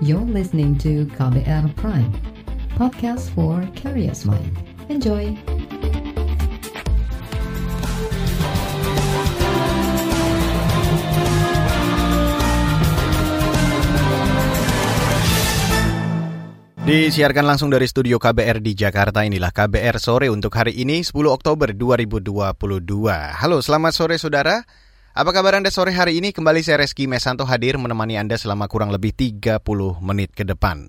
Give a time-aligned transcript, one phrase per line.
[0.00, 2.08] You're listening to KBR Prime,
[2.72, 4.56] podcast for curious mind.
[4.88, 5.36] Enjoy!
[16.80, 21.76] Disiarkan langsung dari studio KBR di Jakarta inilah KBR sore untuk hari ini 10 Oktober
[21.76, 22.56] 2022.
[23.36, 24.64] Halo, selamat sore saudara.
[25.20, 26.32] Apa kabar Anda sore hari ini?
[26.32, 29.60] Kembali saya Reski Mesanto hadir menemani Anda selama kurang lebih 30
[30.00, 30.88] menit ke depan.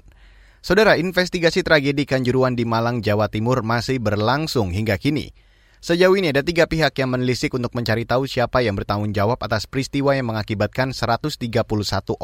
[0.64, 5.36] Saudara, investigasi tragedi Kanjuruan di Malang, Jawa Timur masih berlangsung hingga kini.
[5.84, 9.68] Sejauh ini ada tiga pihak yang menelisik untuk mencari tahu siapa yang bertanggung jawab atas
[9.68, 11.52] peristiwa yang mengakibatkan 131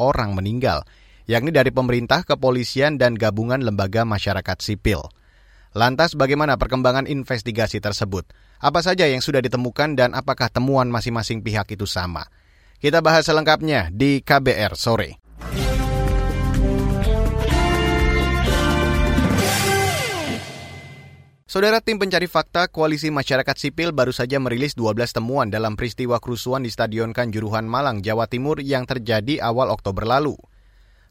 [0.00, 0.88] orang meninggal
[1.28, 5.12] yakni dari pemerintah, kepolisian, dan gabungan lembaga masyarakat sipil.
[5.76, 8.24] Lantas bagaimana perkembangan investigasi tersebut?
[8.58, 12.26] Apa saja yang sudah ditemukan dan apakah temuan masing-masing pihak itu sama?
[12.82, 15.22] Kita bahas selengkapnya di KBR sore.
[21.48, 26.66] Saudara tim pencari fakta Koalisi Masyarakat Sipil baru saja merilis 12 temuan dalam peristiwa kerusuhan
[26.66, 30.34] di Stadion Kanjuruhan Malang, Jawa Timur yang terjadi awal Oktober lalu.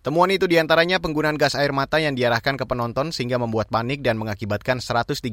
[0.06, 4.06] Temuan itu di antaranya penggunaan gas air mata yang diarahkan ke penonton sehingga membuat panik
[4.06, 5.23] dan mengakibatkan 131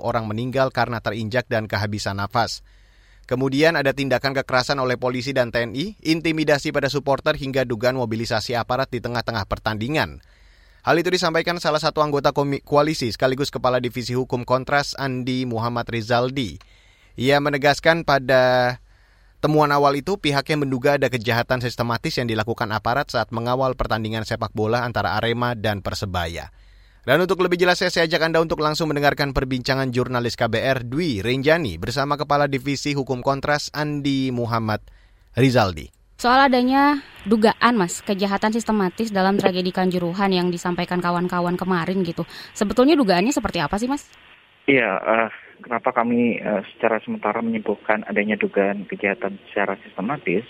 [0.00, 2.64] orang meninggal karena terinjak dan kehabisan nafas.
[3.28, 8.88] Kemudian ada tindakan kekerasan oleh polisi dan TNI, intimidasi pada supporter hingga dugaan mobilisasi aparat
[8.88, 10.24] di tengah-tengah pertandingan.
[10.80, 12.32] Hal itu disampaikan salah satu anggota
[12.64, 16.56] koalisi sekaligus Kepala Divisi Hukum Kontras Andi Muhammad Rizaldi.
[17.20, 18.80] Ia menegaskan pada
[19.38, 24.50] Temuan awal itu pihaknya menduga ada kejahatan sistematis yang dilakukan aparat saat mengawal pertandingan sepak
[24.50, 26.50] bola antara Arema dan Persebaya.
[27.06, 31.78] Dan untuk lebih jelasnya saya ajak Anda untuk langsung mendengarkan perbincangan jurnalis KBR Dwi Renjani
[31.78, 34.82] bersama Kepala Divisi Hukum Kontras Andi Muhammad
[35.38, 35.88] Rizaldi.
[36.18, 42.26] Soal adanya dugaan mas kejahatan sistematis dalam tragedi Kanjuruhan yang disampaikan kawan-kawan kemarin gitu.
[42.58, 44.10] Sebetulnya dugaannya seperti apa sih mas?
[44.66, 45.30] Iya, uh,
[45.62, 50.46] kenapa kami uh, secara sementara menyebutkan adanya dugaan kejahatan secara sistematis?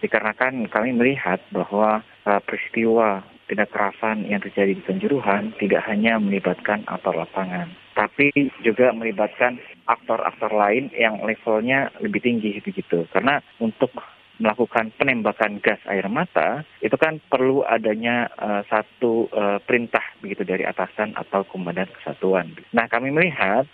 [0.00, 6.82] Dikarenakan kami melihat bahwa uh, peristiwa tindak kerasan yang terjadi di Kanjuruhan tidak hanya melibatkan
[6.90, 8.34] aktor lapangan, tapi
[8.66, 13.06] juga melibatkan aktor-aktor lain yang levelnya lebih tinggi begitu.
[13.14, 13.94] Karena untuk
[14.36, 20.68] melakukan penembakan gas air mata itu kan perlu adanya uh, satu uh, perintah begitu dari
[20.68, 22.52] atasan atau komandan kesatuan.
[22.76, 23.64] Nah kami melihat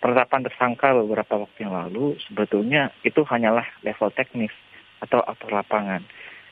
[0.00, 4.52] penetapan tersangka beberapa waktu yang lalu sebetulnya itu hanyalah level teknis
[5.04, 6.04] atau aktor lapangan.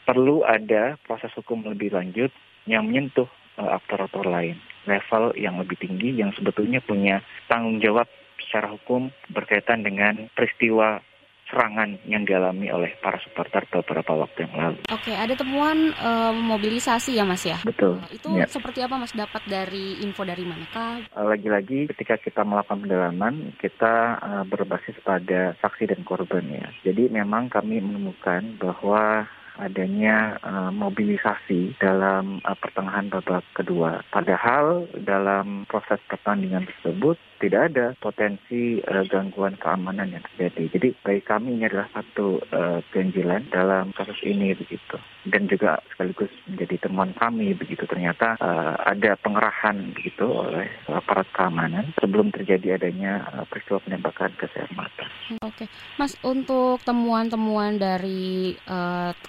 [0.04, 2.32] Perlu ada proses hukum lebih lanjut
[2.64, 3.28] yang menyentuh
[3.60, 4.56] uh, aktor-aktor lain,
[4.88, 8.08] level yang lebih tinggi yang sebetulnya punya tanggung jawab
[8.40, 11.04] secara hukum berkaitan dengan peristiwa
[11.48, 14.78] serangan yang dialami oleh para supporter beberapa waktu yang lalu.
[14.92, 17.58] Oke, ada temuan uh, mobilisasi ya Mas ya?
[17.64, 17.98] Betul.
[17.98, 18.46] Uh, itu ya.
[18.46, 21.02] seperti apa Mas dapat dari info dari manakah?
[21.16, 26.68] Uh, lagi-lagi ketika kita melakukan pendalaman, kita uh, berbasis pada saksi dan korban ya.
[26.84, 29.24] Jadi memang kami menemukan bahwa
[29.58, 34.06] adanya uh, mobilisasi dalam uh, pertengahan babak kedua.
[34.14, 40.64] Padahal dalam proses pertandingan tersebut tidak ada potensi uh, gangguan keamanan yang terjadi.
[40.74, 44.98] Jadi bagi kami ini adalah satu uh, ganjilan dalam kasus ini begitu.
[45.28, 51.94] Dan juga sekaligus menjadi temuan kami begitu ternyata uh, ada pengerahan begitu oleh aparat keamanan
[52.02, 55.06] sebelum terjadi adanya uh, peristiwa penembakan gas air mata.
[55.46, 58.56] Oke, Mas untuk temuan-temuan dari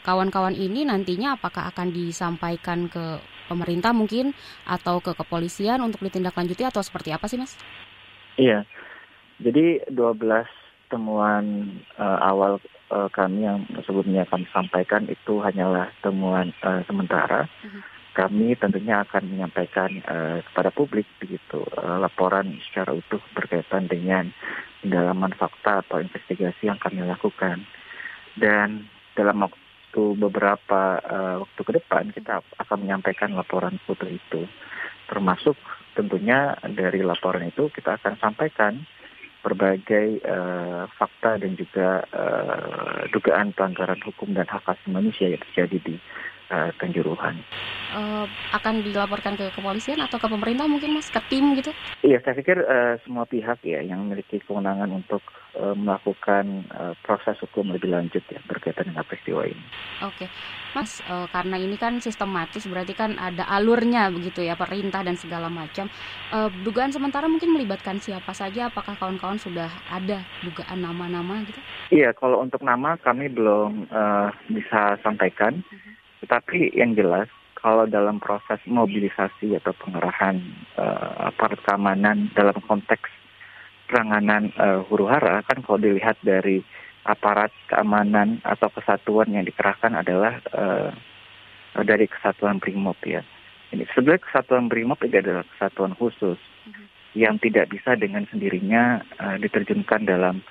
[0.03, 4.37] kawan-kawan uh, ini nantinya apakah akan disampaikan ke pemerintah mungkin
[4.69, 7.57] atau ke kepolisian untuk ditindaklanjuti atau seperti apa sih Mas?
[8.39, 8.63] Iya,
[9.43, 10.15] jadi 12
[10.87, 17.45] temuan uh, awal uh, kami yang sebelumnya kami sampaikan itu hanyalah temuan uh, sementara.
[17.47, 17.83] Uh-huh.
[18.15, 24.33] Kami tentunya akan menyampaikan uh, kepada publik begitu uh, laporan secara utuh berkaitan dengan
[24.81, 27.63] pendalaman fakta atau investigasi yang kami lakukan.
[28.35, 34.47] Dan dalam waktu beberapa uh, waktu ke depan kita akan menyampaikan laporan utuh itu,
[35.07, 35.55] termasuk
[35.99, 38.79] tentunya dari laporan itu kita akan sampaikan
[39.43, 45.77] berbagai uh, fakta dan juga uh, dugaan pelanggaran hukum dan hak asasi manusia yang terjadi
[45.83, 45.95] di
[46.49, 47.41] uh, Kanjuruhan.
[47.89, 51.73] Uh, akan dilaporkan ke kepolisian atau ke pemerintah mungkin mas, ke tim gitu?
[52.05, 55.25] Iya, saya pikir uh, semua pihak ya yang memiliki kewenangan untuk
[55.57, 59.65] uh, melakukan uh, proses hukum lebih lanjut ya berkaitan dengan peristiwa ini.
[60.05, 60.29] Oke,
[60.77, 65.49] Mas, uh, karena ini kan sistematis berarti kan ada alurnya begitu ya, perintah dan segala
[65.49, 65.89] macam.
[66.29, 68.69] Uh, dugaan sementara mungkin melibatkan siapa saja?
[68.69, 71.57] Apakah kawan-kawan sudah ada dugaan nama-nama gitu?
[71.89, 75.65] Iya, kalau untuk nama kami belum uh, bisa sampaikan.
[75.65, 75.98] Uh-huh.
[76.19, 80.39] Tetapi yang jelas kalau dalam proses mobilisasi atau pengerahan
[80.79, 83.11] uh, aparat keamanan dalam konteks
[83.91, 86.63] penanganan uh, huru hara kan kalau dilihat dari
[87.03, 90.91] aparat keamanan atau kesatuan yang dikerahkan adalah uh,
[91.83, 93.23] dari kesatuan Brimob ya.
[93.69, 96.85] Ini sebenarnya kesatuan Brimob itu adalah kesatuan khusus mm-hmm.
[97.17, 100.41] yang tidak bisa dengan sendirinya uh, diterjunkan dalam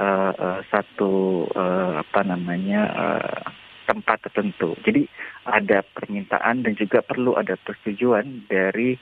[0.00, 3.42] uh, uh, satu uh, apa namanya uh,
[3.88, 4.76] tempat tertentu.
[4.84, 5.08] Jadi
[5.48, 9.00] ada permintaan dan juga perlu ada persetujuan dari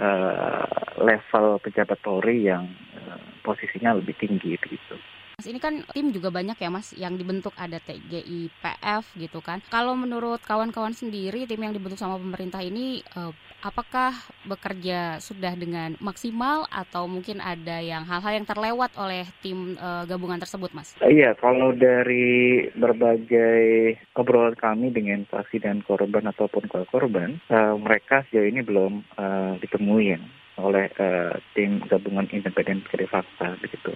[0.00, 2.64] uh, level pejabat Polri yang
[2.96, 4.96] uh, posisinya lebih tinggi begitu.
[5.34, 9.58] Mas ini kan tim juga banyak ya Mas yang dibentuk ada TGIPF gitu kan.
[9.66, 13.32] Kalau menurut kawan-kawan sendiri tim yang dibentuk sama pemerintah ini eh,
[13.66, 14.14] apakah
[14.46, 20.38] bekerja sudah dengan maksimal atau mungkin ada yang hal-hal yang terlewat oleh tim eh, gabungan
[20.38, 20.94] tersebut Mas?
[21.02, 28.46] Iya, kalau dari berbagai obrolan kami dengan saksi dan korban ataupun korban, eh, mereka sejauh
[28.46, 33.90] ini belum uh, ditemuin oleh uh, tim gabungan independen pencari fakta begitu.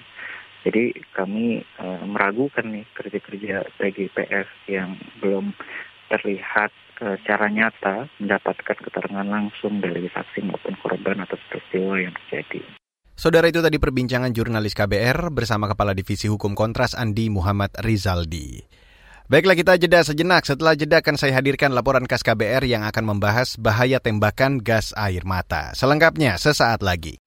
[0.66, 5.54] Jadi kami uh, meragukan nih kerja-kerja TGPF yang belum
[6.10, 6.72] terlihat
[7.04, 12.62] uh, secara nyata mendapatkan keterangan langsung dari saksi maupun korban atas peristiwa yang terjadi.
[13.18, 18.62] Saudara itu tadi perbincangan jurnalis KBR bersama Kepala Divisi Hukum Kontras Andi Muhammad Rizaldi.
[19.28, 20.48] Baiklah kita jeda sejenak.
[20.48, 25.20] Setelah jeda akan saya hadirkan laporan khas KBR yang akan membahas bahaya tembakan gas air
[25.28, 25.76] mata.
[25.76, 27.20] Selengkapnya sesaat lagi.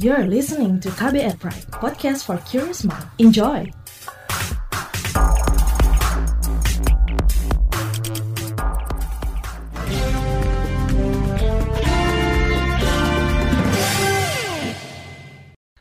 [0.00, 3.04] You're listening to KBR Pride, podcast for curious mind.
[3.20, 3.68] Enjoy!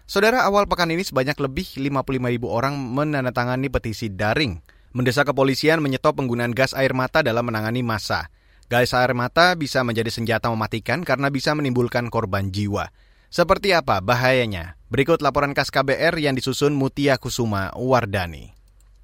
[0.04, 4.60] Saudara, awal pekan ini sebanyak lebih 55 ribu orang menandatangani petisi daring
[4.92, 8.28] mendesak kepolisian menyetop penggunaan gas air mata dalam menangani massa.
[8.68, 12.92] Gas air mata bisa menjadi senjata mematikan karena bisa menimbulkan korban jiwa.
[13.30, 14.74] Seperti apa bahayanya?
[14.90, 18.58] Berikut laporan khas KBR yang disusun Mutia Kusuma Wardani.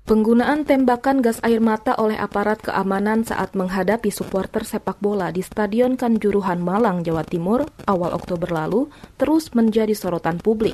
[0.10, 5.94] Penggunaan tembakan gas air mata oleh aparat keamanan saat menghadapi supporter sepak bola di Stadion
[5.94, 8.90] Kanjuruhan Malang, Jawa Timur awal Oktober lalu
[9.22, 10.74] terus menjadi sorotan publik.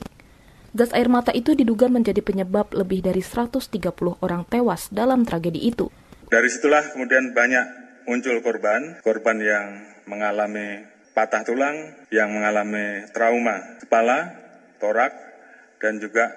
[0.72, 3.68] Gas air mata itu diduga menjadi penyebab lebih dari 130
[4.24, 5.92] orang tewas dalam tragedi itu.
[6.32, 7.66] Dari situlah kemudian banyak
[8.08, 9.68] muncul korban, korban yang
[10.08, 14.32] mengalami patah tulang, yang mengalami trauma kepala,
[14.80, 15.12] torak,
[15.82, 16.32] dan juga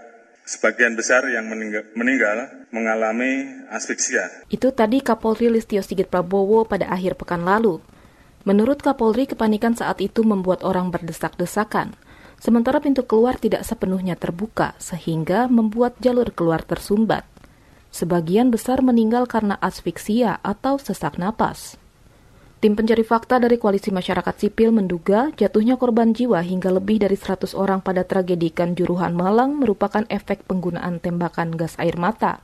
[0.45, 1.49] sebagian besar yang
[1.97, 4.29] meninggal, mengalami asfiksia.
[4.53, 7.81] Itu tadi Kapolri Listio Sigit Prabowo pada akhir pekan lalu.
[8.45, 11.97] Menurut Kapolri, kepanikan saat itu membuat orang berdesak-desakan.
[12.37, 17.25] Sementara pintu keluar tidak sepenuhnya terbuka, sehingga membuat jalur keluar tersumbat.
[17.89, 21.81] Sebagian besar meninggal karena asfiksia atau sesak napas.
[22.65, 27.53] Tim pencari fakta dari Koalisi Masyarakat Sipil menduga jatuhnya korban jiwa hingga lebih dari 100
[27.53, 32.41] orang pada tragedi Kanjuruhan Malang merupakan efek penggunaan tembakan gas air mata.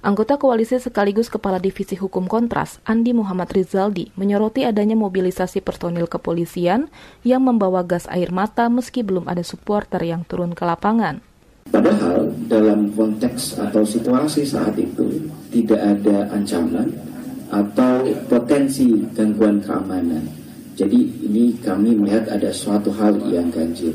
[0.00, 6.88] Anggota koalisi sekaligus Kepala Divisi Hukum Kontras, Andi Muhammad Rizaldi, menyoroti adanya mobilisasi personil kepolisian
[7.20, 11.20] yang membawa gas air mata meski belum ada supporter yang turun ke lapangan.
[11.68, 17.09] Padahal dalam konteks atau situasi saat itu tidak ada ancaman,
[17.50, 20.24] atau potensi gangguan keamanan.
[20.78, 23.92] Jadi ini kami melihat ada suatu hal yang ganjil.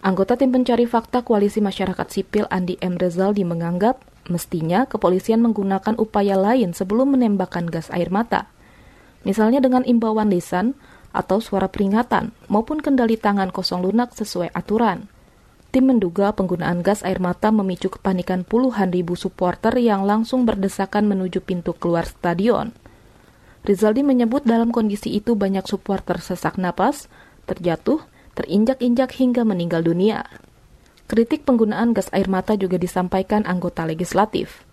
[0.00, 2.96] Anggota tim pencari fakta Koalisi Masyarakat Sipil Andi M.
[2.96, 4.00] Rezaldi menganggap
[4.32, 8.48] mestinya kepolisian menggunakan upaya lain sebelum menembakkan gas air mata.
[9.24, 10.76] Misalnya dengan imbauan lisan
[11.12, 15.08] atau suara peringatan maupun kendali tangan kosong lunak sesuai aturan.
[15.72, 21.42] Tim menduga penggunaan gas air mata memicu kepanikan puluhan ribu supporter yang langsung berdesakan menuju
[21.42, 22.70] pintu keluar stadion.
[23.64, 27.08] Rizaldi menyebut dalam kondisi itu banyak supporter sesak napas,
[27.48, 28.04] terjatuh,
[28.36, 30.28] terinjak-injak hingga meninggal dunia.
[31.08, 34.68] Kritik penggunaan gas air mata juga disampaikan anggota legislatif.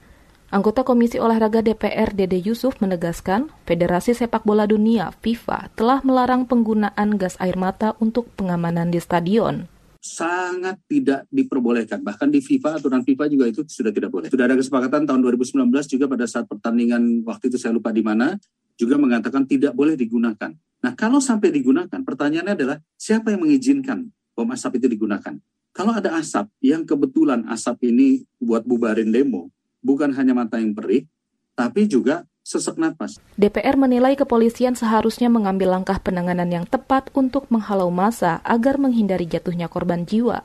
[0.51, 7.15] Anggota Komisi Olahraga DPR Dede Yusuf menegaskan, Federasi Sepak Bola Dunia FIFA telah melarang penggunaan
[7.15, 9.71] gas air mata untuk pengamanan di stadion
[10.01, 12.01] sangat tidak diperbolehkan.
[12.01, 14.33] Bahkan di FIFA, aturan FIFA juga itu sudah tidak boleh.
[14.33, 18.33] Sudah ada kesepakatan tahun 2019 juga pada saat pertandingan waktu itu saya lupa di mana,
[18.75, 20.51] juga mengatakan tidak boleh digunakan.
[20.81, 25.37] Nah, kalau sampai digunakan, pertanyaannya adalah siapa yang mengizinkan bom asap itu digunakan?
[25.71, 31.07] Kalau ada asap yang kebetulan asap ini buat bubarin demo, bukan hanya mata yang perih,
[31.55, 33.21] tapi juga sesak napas.
[33.37, 39.69] DPR menilai kepolisian seharusnya mengambil langkah penanganan yang tepat untuk menghalau massa agar menghindari jatuhnya
[39.69, 40.41] korban jiwa.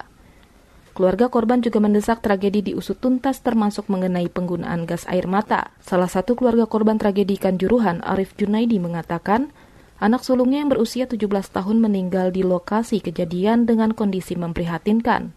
[0.97, 5.77] Keluarga korban juga mendesak tragedi diusut tuntas termasuk mengenai penggunaan gas air mata.
[5.85, 9.53] Salah satu keluarga korban tragedi Kanjuruhan, Arif Junaidi mengatakan,
[10.01, 15.37] anak sulungnya yang berusia 17 tahun meninggal di lokasi kejadian dengan kondisi memprihatinkan.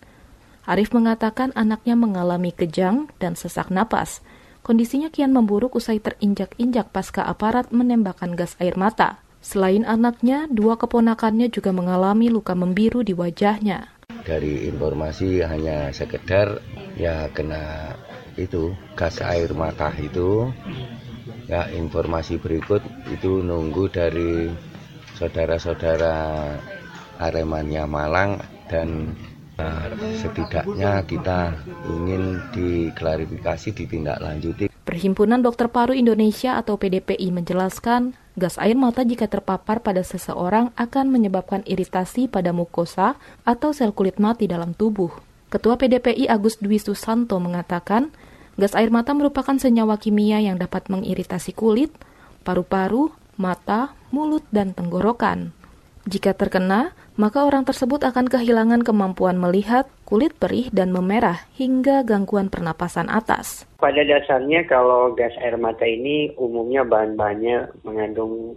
[0.63, 4.24] Arif mengatakan anaknya mengalami kejang dan sesak napas.
[4.63, 9.20] Kondisinya kian memburuk usai terinjak-injak pasca aparat menembakkan gas air mata.
[9.44, 13.99] Selain anaknya, dua keponakannya juga mengalami luka membiru di wajahnya
[14.30, 16.62] dari informasi hanya sekedar
[16.94, 17.98] ya kena
[18.38, 20.54] itu gas air mata itu
[21.50, 24.54] ya informasi berikut itu nunggu dari
[25.18, 26.16] saudara-saudara
[27.18, 28.38] Aremania Malang
[28.70, 29.18] dan
[29.58, 29.86] uh,
[30.22, 31.58] setidaknya kita
[31.89, 34.68] ingin diklarifikasi ditindaklanjuti.
[34.89, 41.13] Perhimpunan Dokter Paru Indonesia atau PDPI menjelaskan Gas air mata jika terpapar pada seseorang akan
[41.13, 45.13] menyebabkan iritasi pada mukosa atau sel kulit mati dalam tubuh.
[45.53, 48.10] Ketua PDPI Agus Dwi Susanto mengatakan,
[48.58, 51.93] gas air mata merupakan senyawa kimia yang dapat mengiritasi kulit,
[52.41, 55.53] paru-paru, mata, mulut, dan tenggorokan.
[56.10, 62.47] Jika terkena, maka orang tersebut akan kehilangan kemampuan melihat, kulit perih dan memerah, hingga gangguan
[62.47, 63.67] pernapasan atas.
[63.75, 68.55] Pada dasarnya kalau gas air mata ini umumnya bahan-bahannya mengandung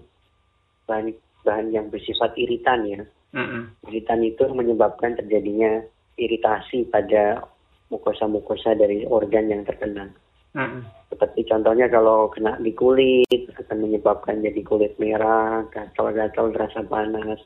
[0.87, 1.11] bahan,
[1.42, 3.02] bahan yang bersifat iritan ya.
[3.35, 3.90] Mm-hmm.
[3.90, 5.83] Iritan itu menyebabkan terjadinya
[6.14, 7.42] iritasi pada
[7.90, 10.07] mukosa-mukosa dari organ yang terkena.
[10.54, 11.11] Mm-hmm.
[11.11, 17.42] Seperti contohnya kalau kena di kulit akan menyebabkan jadi kulit merah, gatal-gatal, rasa panas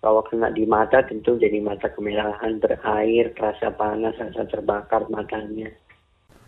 [0.00, 5.68] kalau kena di mata tentu jadi mata kemerahan, berair, terasa panas, rasa terbakar matanya.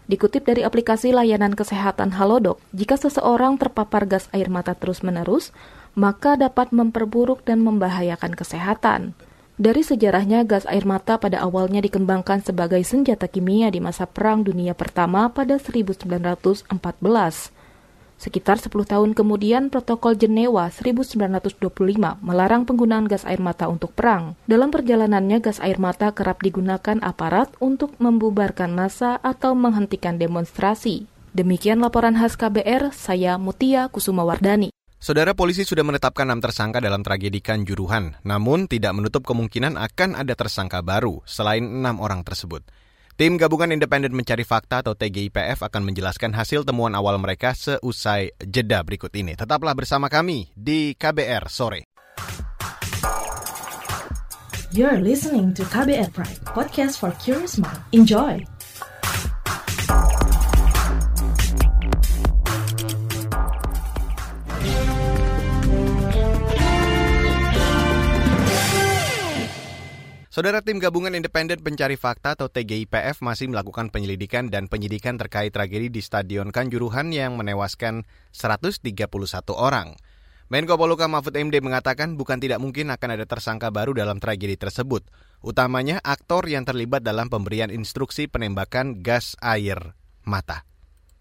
[0.09, 5.55] Dikutip dari aplikasi layanan kesehatan Halodoc, jika seseorang terpapar gas air mata terus-menerus,
[5.95, 9.13] maka dapat memperburuk dan membahayakan kesehatan.
[9.61, 14.75] Dari sejarahnya, gas air mata pada awalnya dikembangkan sebagai senjata kimia di masa Perang Dunia
[14.75, 16.67] Pertama pada 1914.
[18.23, 21.59] Sekitar 10 tahun kemudian, Protokol Jenewa 1925
[22.23, 24.39] melarang penggunaan gas air mata untuk perang.
[24.47, 31.11] Dalam perjalanannya, gas air mata kerap digunakan aparat untuk membubarkan massa atau menghentikan demonstrasi.
[31.35, 34.71] Demikian laporan khas KBR, saya Mutia Kusumawardani.
[35.03, 40.39] Saudara polisi sudah menetapkan enam tersangka dalam tragedi Kanjuruhan, namun tidak menutup kemungkinan akan ada
[40.39, 42.63] tersangka baru selain enam orang tersebut.
[43.13, 48.81] Tim Gabungan Independen Mencari Fakta atau TGIPF akan menjelaskan hasil temuan awal mereka seusai jeda
[48.81, 49.37] berikut ini.
[49.37, 51.85] Tetaplah bersama kami di KBR Sore.
[54.73, 57.85] You're listening to KBR Pride, podcast for curious mind.
[57.93, 58.41] Enjoy!
[70.33, 75.93] Saudara tim gabungan independen pencari fakta atau TGIPF masih melakukan penyelidikan dan penyidikan terkait tragedi
[75.93, 79.13] di Stadion Kanjuruhan yang menewaskan 131
[79.53, 79.93] orang.
[80.49, 85.05] Menko Poluka Mahfud MD mengatakan bukan tidak mungkin akan ada tersangka baru dalam tragedi tersebut,
[85.45, 89.93] utamanya aktor yang terlibat dalam pemberian instruksi penembakan gas air
[90.25, 90.65] mata.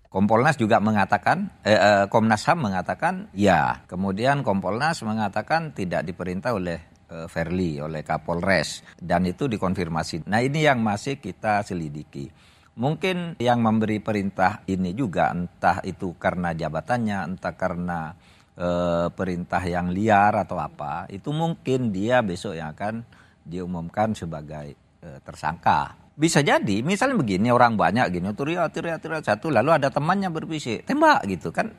[0.08, 3.84] Kompolnas juga mengatakan, eh, eh, Komnas HAM mengatakan ya.
[3.92, 10.32] Kemudian Kompolnas mengatakan tidak diperintah oleh Verli oleh Kapolres dan itu dikonfirmasi.
[10.32, 12.32] Nah ini yang masih kita selidiki.
[12.72, 18.16] Mungkin yang memberi perintah ini juga entah itu karena jabatannya, entah karena
[18.56, 23.04] uh, perintah yang liar atau apa, itu mungkin dia besok yang akan
[23.44, 26.00] diumumkan sebagai uh, tersangka.
[26.16, 30.88] Bisa jadi, misalnya begini orang banyak gini, teriak, teriak, teriak satu, lalu ada temannya berbisik,
[30.88, 31.76] tembak gitu kan.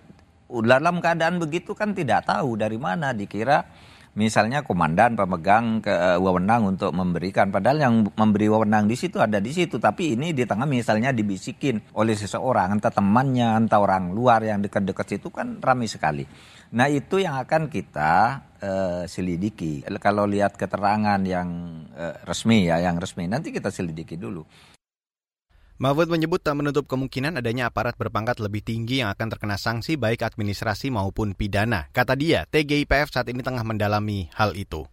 [0.52, 3.64] Dalam keadaan begitu kan tidak tahu dari mana dikira
[4.12, 7.48] misalnya komandan pemegang ke uh, wewenang untuk memberikan.
[7.48, 9.80] Padahal yang memberi wewenang di situ ada di situ.
[9.80, 15.16] Tapi ini di tengah misalnya dibisikin oleh seseorang entah temannya entah orang luar yang dekat-dekat
[15.16, 16.24] situ kan ramai sekali.
[16.72, 18.12] Nah itu yang akan kita
[18.60, 19.84] uh, selidiki.
[20.00, 21.48] Kalau lihat keterangan yang
[21.96, 24.71] uh, resmi ya yang resmi nanti kita selidiki dulu
[25.82, 30.22] Mahfud menyebut tak menutup kemungkinan adanya aparat berpangkat lebih tinggi yang akan terkena sanksi baik
[30.22, 31.90] administrasi maupun pidana.
[31.90, 34.86] Kata dia, TGIPF saat ini tengah mendalami hal itu.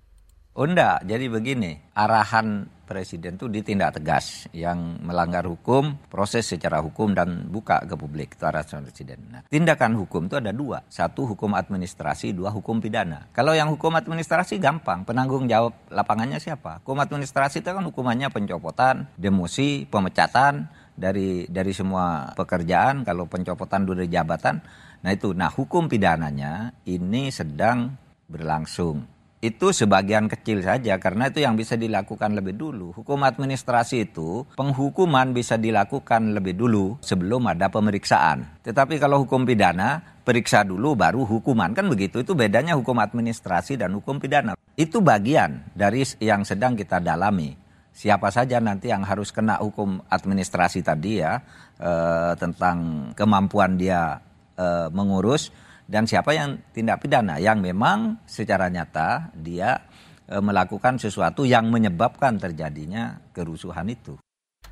[0.57, 0.65] Oh
[1.05, 7.85] jadi begini, arahan presiden itu ditindak tegas yang melanggar hukum, proses secara hukum dan buka
[7.85, 9.29] ke publik itu arahan presiden.
[9.29, 13.29] Nah, tindakan hukum itu ada dua, satu hukum administrasi, dua hukum pidana.
[13.29, 16.81] Kalau yang hukum administrasi gampang, penanggung jawab lapangannya siapa?
[16.81, 20.65] Hukum administrasi itu kan hukumannya pencopotan, demosi, pemecatan,
[20.99, 24.59] dari dari semua pekerjaan kalau pencopotan dari jabatan
[24.99, 27.95] nah itu nah hukum pidananya ini sedang
[28.27, 32.91] berlangsung itu sebagian kecil saja karena itu yang bisa dilakukan lebih dulu.
[32.91, 38.59] Hukum administrasi itu penghukuman bisa dilakukan lebih dulu sebelum ada pemeriksaan.
[38.67, 42.19] Tetapi kalau hukum pidana periksa dulu baru hukuman kan begitu.
[42.19, 44.59] Itu bedanya hukum administrasi dan hukum pidana.
[44.75, 47.55] Itu bagian dari yang sedang kita dalami.
[47.89, 51.41] Siapa saja nanti yang harus kena hukum administrasi tadi ya
[51.81, 54.19] eh, tentang kemampuan dia
[54.55, 55.51] eh, mengurus
[55.89, 59.81] dan siapa yang tindak pidana yang memang secara nyata dia
[60.29, 64.13] e, melakukan sesuatu yang menyebabkan terjadinya kerusuhan itu.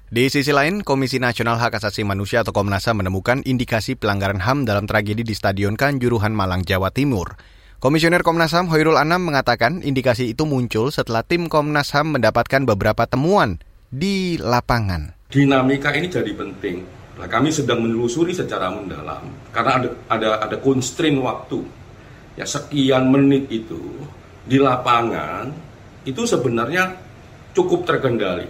[0.07, 4.63] Di sisi lain, Komisi Nasional Hak Asasi Manusia atau Komnas HAM menemukan indikasi pelanggaran HAM
[4.63, 7.36] dalam tragedi di Stadion Kanjuruhan Malang, Jawa Timur.
[7.77, 13.05] Komisioner Komnas HAM Hoirul Anam mengatakan indikasi itu muncul setelah tim Komnas HAM mendapatkan beberapa
[13.05, 13.62] temuan
[13.93, 15.13] di lapangan.
[15.29, 21.17] Dinamika ini jadi penting Nah, kami sedang menelusuri secara mendalam karena ada ada ada constraint
[21.17, 21.65] waktu.
[22.38, 23.81] Ya sekian menit itu
[24.46, 25.50] di lapangan
[26.05, 26.93] itu sebenarnya
[27.57, 28.46] cukup terkendali.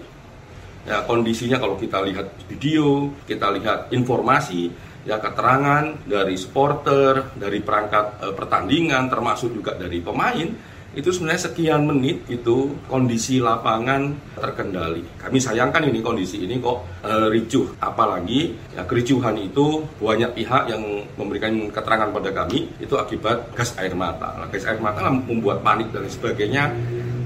[0.83, 4.67] Ya kondisinya kalau kita lihat video, kita lihat informasi,
[5.07, 11.85] ya keterangan dari supporter, dari perangkat e, pertandingan termasuk juga dari pemain itu sebenarnya sekian
[11.85, 15.05] menit itu kondisi lapangan terkendali.
[15.21, 20.83] Kami sayangkan ini kondisi ini kok e, ricuh, apalagi ya kericuhan itu banyak pihak yang
[21.15, 24.35] memberikan keterangan pada kami itu akibat gas air mata.
[24.35, 26.73] Nah, gas air mata membuat panik dan sebagainya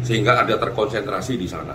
[0.06, 1.74] sehingga ada terkonsentrasi di sana.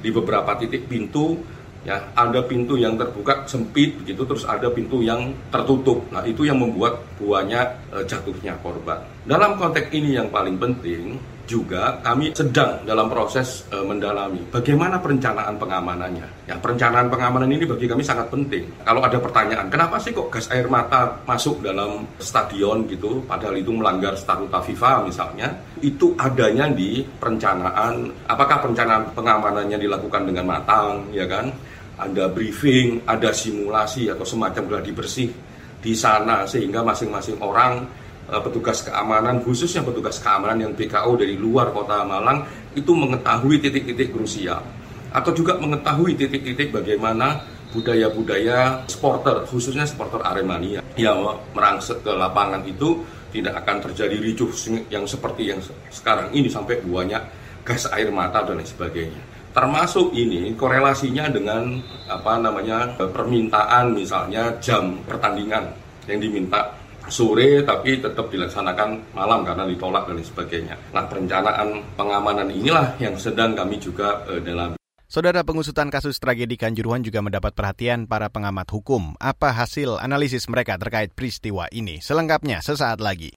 [0.00, 1.36] Di beberapa titik pintu
[1.84, 6.56] ya ada pintu yang terbuka sempit begitu terus ada pintu yang tertutup nah itu yang
[6.56, 8.98] membuat banyak e, jatuhnya korban
[9.28, 15.56] dalam konteks ini yang paling penting juga kami sedang dalam proses e, mendalami bagaimana perencanaan
[15.60, 16.26] pengamanannya.
[16.48, 18.68] Ya, perencanaan pengamanan ini bagi kami sangat penting.
[18.84, 23.72] Kalau ada pertanyaan, kenapa sih kok gas air mata masuk dalam stadion gitu, padahal itu
[23.72, 25.48] melanggar statuta FIFA misalnya,
[25.80, 28.12] itu adanya di perencanaan.
[28.28, 31.52] Apakah perencanaan pengamanannya dilakukan dengan matang, ya kan?
[31.94, 35.30] Ada briefing, ada simulasi atau semacam gladi bersih
[35.78, 37.86] di sana sehingga masing-masing orang
[38.24, 42.40] Eh, petugas keamanan khususnya petugas keamanan yang BKO dari luar kota Malang
[42.72, 44.64] itu mengetahui titik-titik krusial.
[45.12, 47.44] Atau juga mengetahui titik-titik bagaimana
[47.76, 51.20] budaya-budaya supporter khususnya supporter Aremania yang
[51.52, 54.48] merangsek ke lapangan itu tidak akan terjadi ricuh
[54.88, 55.60] yang seperti yang
[55.92, 57.20] sekarang ini sampai banyak
[57.60, 61.78] gas air mata dan lain sebagainya termasuk ini korelasinya dengan
[62.10, 65.70] apa namanya permintaan misalnya jam pertandingan
[66.10, 66.74] yang diminta
[67.06, 70.74] sore tapi tetap dilaksanakan malam karena ditolak dan sebagainya.
[70.90, 74.76] Nah perencanaan pengamanan inilah yang sedang kami juga uh, dalami.
[75.04, 79.14] Saudara pengusutan kasus tragedi Kanjuruhan juga mendapat perhatian para pengamat hukum.
[79.22, 82.02] Apa hasil analisis mereka terkait peristiwa ini?
[82.02, 83.30] Selengkapnya sesaat lagi.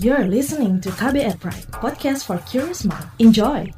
[0.00, 3.04] You're listening to KBR Pride, podcast for curious mind.
[3.20, 3.68] Enjoy!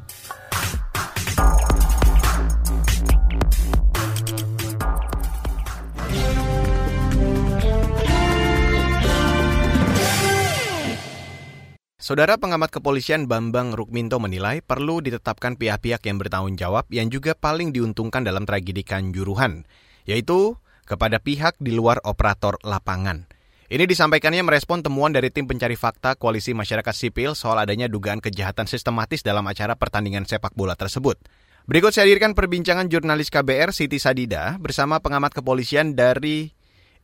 [11.99, 17.75] Saudara pengamat kepolisian Bambang Rukminto menilai perlu ditetapkan pihak-pihak yang bertanggung jawab yang juga paling
[17.75, 19.67] diuntungkan dalam tragedi Kanjuruhan,
[20.07, 20.55] yaitu
[20.87, 23.32] kepada pihak di luar operator lapangan.
[23.73, 28.69] Ini disampaikannya merespon temuan dari tim pencari fakta Koalisi Masyarakat Sipil soal adanya dugaan kejahatan
[28.69, 31.17] sistematis dalam acara pertandingan sepak bola tersebut.
[31.65, 36.53] Berikut saya hadirkan perbincangan jurnalis KBR Siti Sadida bersama pengamat kepolisian dari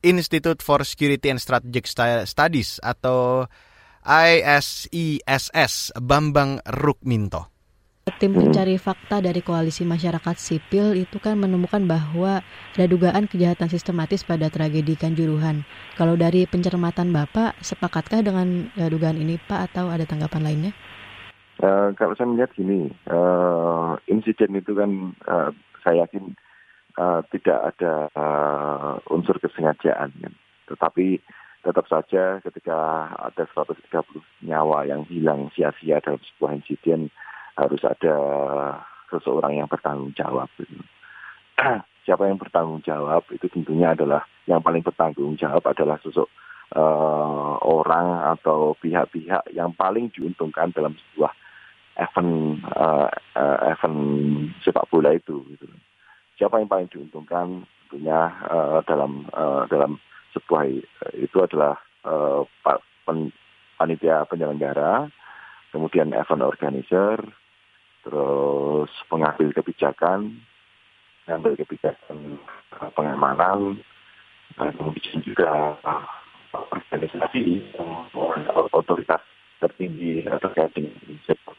[0.04, 1.88] Institute for Security and Strategic
[2.28, 3.48] Studies atau
[4.04, 7.57] ISISS Bambang Rukminto.
[8.16, 12.40] Tim pencari fakta dari Koalisi Masyarakat Sipil itu kan menemukan bahwa
[12.72, 15.68] ada dugaan kejahatan sistematis pada tragedi Kanjuruhan.
[16.00, 20.72] Kalau dari pencermatan Bapak, sepakatkah dengan uh, dugaan ini Pak atau ada tanggapan lainnya?
[21.60, 25.52] Uh, kalau saya melihat gini, uh, insiden itu kan uh,
[25.84, 26.32] saya yakin
[26.96, 30.32] uh, tidak ada uh, unsur kesengajaan, kan.
[30.72, 31.20] tetapi
[31.66, 33.84] tetap saja ketika ada 130
[34.46, 37.10] nyawa yang hilang sia-sia dalam sebuah insiden
[37.58, 38.16] harus ada
[39.10, 40.46] seseorang yang bertanggung jawab.
[42.06, 46.30] Siapa yang bertanggung jawab itu tentunya adalah yang paling bertanggung jawab adalah sosok
[46.72, 51.34] uh, orang atau pihak-pihak yang paling diuntungkan dalam sebuah
[51.98, 53.10] event uh,
[53.74, 54.00] event
[54.64, 55.44] sepak bola itu.
[55.52, 55.66] Gitu.
[56.38, 59.98] Siapa yang paling diuntungkan tentunya uh, dalam uh, dalam
[60.36, 62.44] sebuah eh, itu adalah uh,
[63.80, 65.08] panitia penyelenggara,
[65.72, 67.16] kemudian event organizer,
[68.08, 70.40] terus pengambil kebijakan,
[71.28, 72.40] pengambil kebijakan
[72.80, 73.76] uh, pengamanan,
[74.56, 76.08] dan kemudian juga uh,
[76.56, 78.08] organisasi, uh,
[78.72, 79.20] otoritas
[79.60, 80.96] tertinggi terkait dengan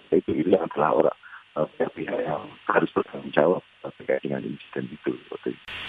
[0.09, 1.17] itu itu adalah orang
[1.55, 3.61] pihak-pihak yang harus bertanggung jawab
[3.97, 5.11] terkait dengan insiden itu.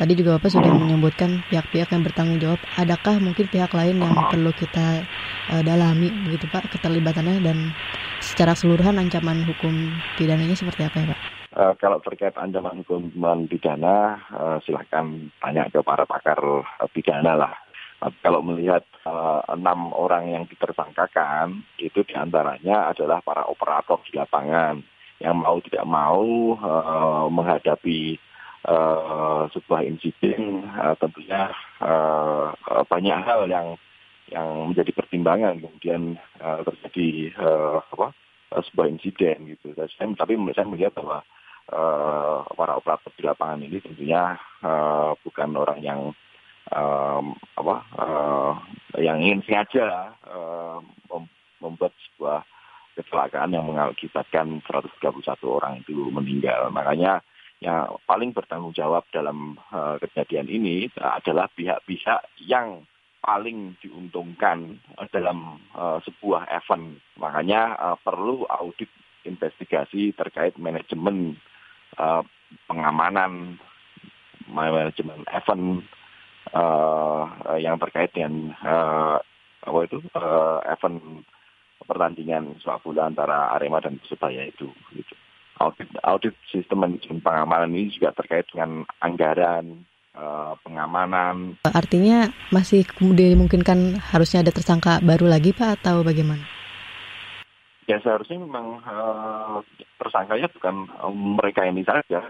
[0.01, 2.61] Tadi juga Bapak sudah menyebutkan pihak-pihak yang bertanggung jawab.
[2.81, 5.05] Adakah mungkin pihak lain yang perlu kita
[5.53, 7.77] uh, dalami begitu Pak keterlibatannya dan
[8.25, 11.21] secara keseluruhan ancaman hukum pidananya seperti apa ya Pak?
[11.51, 15.05] Uh, kalau terkait ancaman hukuman pidana, uh, silahkan
[15.43, 16.41] tanya ke para pakar
[16.95, 17.55] pidana lah.
[18.25, 24.81] Kalau melihat uh, enam orang yang ditersangkakan, itu di antaranya adalah para operator di lapangan
[25.21, 28.17] yang mau tidak mau uh, menghadapi
[28.65, 31.53] uh, sebuah insiden uh, tentunya
[31.85, 32.53] uh,
[32.89, 33.77] banyak hal yang
[34.31, 38.17] yang menjadi pertimbangan kemudian uh, terjadi uh, apa
[38.51, 39.71] sebuah insiden gitu.
[39.77, 41.23] Saya, tapi saya melihat bahwa
[41.71, 46.01] uh, para operator di lapangan ini tentunya uh, bukan orang yang
[46.75, 48.53] um, apa uh,
[48.99, 50.79] yang ingin sengaja uh,
[51.61, 52.43] membuat sebuah
[53.01, 56.69] kecelakaan yang mengakibatkan 131 orang itu meninggal.
[56.69, 57.25] Makanya
[57.61, 62.89] yang paling bertanggung jawab dalam uh, kejadian ini adalah pihak-pihak yang
[63.21, 64.81] paling diuntungkan
[65.13, 66.97] dalam uh, sebuah event.
[67.21, 68.89] Makanya uh, perlu audit
[69.29, 71.37] investigasi terkait manajemen
[72.01, 72.25] uh,
[72.65, 73.61] pengamanan,
[74.49, 75.85] manajemen event
[76.57, 77.29] uh,
[77.61, 79.21] yang terkait dengan uh,
[79.61, 81.29] apa itu uh, event
[81.85, 84.69] pertandingan sepak bola antara Arema dan Persebaya itu.
[84.93, 85.15] Gitu.
[85.61, 89.85] Audit, audit sistem manajemen pengamanan ini juga terkait dengan anggaran,
[90.17, 91.61] uh, pengamanan.
[91.69, 96.43] Artinya masih dimungkinkan harusnya ada tersangka baru lagi Pak atau bagaimana?
[97.85, 99.61] Ya seharusnya memang uh,
[99.99, 102.25] tersangkanya bukan um, mereka ini saja.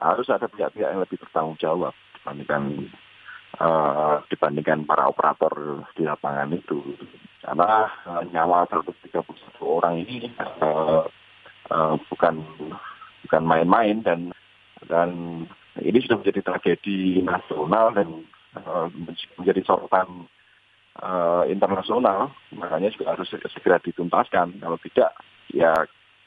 [0.00, 2.88] Harus ada pihak-pihak yang lebih bertanggung jawab dibandingkan
[3.60, 6.80] uh, dibandingkan para operator di lapangan itu.
[7.40, 9.20] Karena uh, nyawa 131
[9.60, 11.04] orang ini uh,
[11.70, 12.40] uh, bukan
[13.28, 14.32] bukan main-main dan
[14.88, 15.10] dan
[15.80, 18.08] ini sudah menjadi tragedi nasional dan
[18.58, 18.88] uh,
[19.38, 20.28] menjadi sorotan
[21.00, 22.32] uh, internasional.
[22.52, 24.60] Makanya juga harus segera dituntaskan.
[24.60, 25.16] Kalau tidak
[25.52, 25.72] ya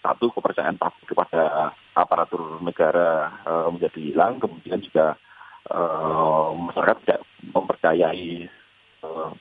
[0.03, 0.75] satu kepercayaan
[1.07, 4.41] kepada aparatur negara uh, menjadi hilang.
[4.41, 5.15] Kemudian juga
[5.71, 7.21] uh, masyarakat tidak
[7.53, 8.49] mempercayai
[9.05, 9.31] uh,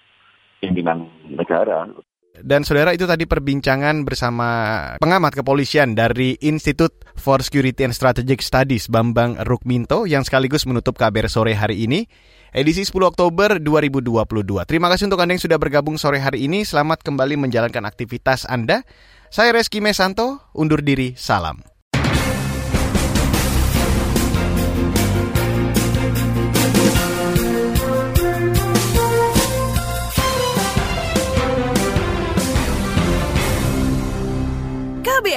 [0.62, 1.88] pimpinan negara.
[2.32, 4.48] Dan saudara itu tadi perbincangan bersama
[4.96, 11.28] pengamat kepolisian dari Institute for Security and Strategic Studies Bambang Rukminto yang sekaligus menutup kabar
[11.28, 12.08] sore hari ini
[12.56, 14.64] edisi 10 Oktober 2022.
[14.64, 16.64] Terima kasih untuk Anda yang sudah bergabung sore hari ini.
[16.64, 18.80] Selamat kembali menjalankan aktivitas Anda.
[19.28, 21.71] Saya Reski Mesanto, undur diri, salam.